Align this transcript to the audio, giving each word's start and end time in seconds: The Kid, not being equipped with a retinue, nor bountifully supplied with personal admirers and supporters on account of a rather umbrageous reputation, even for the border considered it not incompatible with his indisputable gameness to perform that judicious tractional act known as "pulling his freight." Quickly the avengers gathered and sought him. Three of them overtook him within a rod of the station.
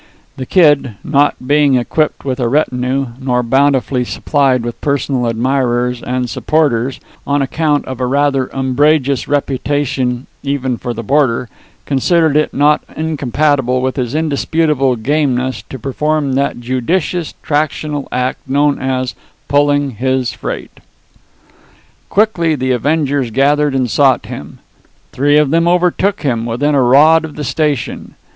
The 0.35 0.47
Kid, 0.47 0.95
not 1.03 1.35
being 1.47 1.75
equipped 1.75 2.25
with 2.25 2.39
a 2.39 2.47
retinue, 2.47 3.09
nor 3.19 3.43
bountifully 3.43 4.03
supplied 4.03 4.63
with 4.63 4.81
personal 4.81 5.27
admirers 5.27 6.01
and 6.01 6.27
supporters 6.27 6.99
on 7.27 7.43
account 7.43 7.85
of 7.85 8.01
a 8.01 8.07
rather 8.07 8.47
umbrageous 8.49 9.27
reputation, 9.27 10.25
even 10.41 10.77
for 10.77 10.95
the 10.95 11.03
border 11.03 11.49
considered 11.85 12.35
it 12.35 12.51
not 12.51 12.81
incompatible 12.97 13.79
with 13.79 13.95
his 13.97 14.15
indisputable 14.15 14.95
gameness 14.95 15.61
to 15.69 15.77
perform 15.77 16.33
that 16.33 16.59
judicious 16.59 17.35
tractional 17.43 18.07
act 18.11 18.39
known 18.49 18.79
as 18.79 19.13
"pulling 19.47 19.91
his 19.91 20.33
freight." 20.33 20.79
Quickly 22.09 22.55
the 22.55 22.71
avengers 22.71 23.29
gathered 23.29 23.75
and 23.75 23.87
sought 23.91 24.25
him. 24.25 24.57
Three 25.11 25.37
of 25.37 25.51
them 25.51 25.67
overtook 25.67 26.23
him 26.23 26.47
within 26.47 26.73
a 26.73 26.81
rod 26.81 27.23
of 27.23 27.35
the 27.35 27.43
station. 27.43 28.15